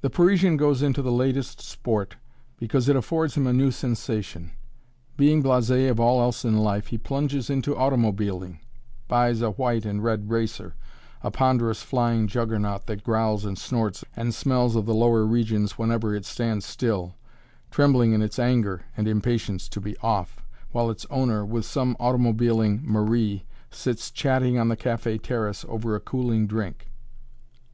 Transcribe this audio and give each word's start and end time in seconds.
The 0.00 0.08
Parisian 0.08 0.56
goes 0.56 0.80
into 0.80 1.02
the 1.02 1.12
latest 1.12 1.60
sport 1.60 2.16
because 2.58 2.88
it 2.88 2.96
affords 2.96 3.34
him 3.36 3.46
a 3.46 3.52
new 3.52 3.70
sensation. 3.70 4.52
Being 5.18 5.42
blasé 5.42 5.90
of 5.90 6.00
all 6.00 6.22
else 6.22 6.46
in 6.46 6.56
life, 6.56 6.86
he 6.86 6.96
plunges 6.96 7.50
into 7.50 7.76
automobiling, 7.76 8.60
buys 9.08 9.42
a 9.42 9.50
white 9.50 9.84
and 9.84 10.02
red 10.02 10.30
racer 10.30 10.76
a 11.22 11.30
ponderous 11.30 11.82
flying 11.82 12.26
juggernaut 12.26 12.86
that 12.86 13.04
growls 13.04 13.44
and 13.44 13.58
snorts 13.58 14.02
and 14.16 14.34
smells 14.34 14.76
of 14.76 14.86
the 14.86 14.94
lower 14.94 15.26
regions 15.26 15.72
whenever 15.76 16.14
it 16.16 16.24
stands 16.24 16.64
still, 16.64 17.14
trembling 17.70 18.14
in 18.14 18.22
its 18.22 18.38
anger 18.38 18.86
and 18.96 19.06
impatience 19.06 19.68
to 19.68 19.78
be 19.82 19.94
off, 19.98 20.42
while 20.70 20.88
its 20.90 21.04
owner, 21.10 21.44
with 21.44 21.66
some 21.66 21.98
automobiling 22.00 22.80
Marie, 22.82 23.44
sits 23.70 24.10
chatting 24.10 24.56
on 24.56 24.68
the 24.68 24.74
café 24.78 25.20
terrace 25.20 25.66
over 25.68 25.94
a 25.94 26.00
cooling 26.00 26.46
drink. 26.46 26.86